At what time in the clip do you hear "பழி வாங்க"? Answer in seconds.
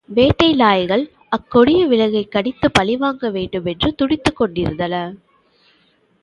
2.73-3.29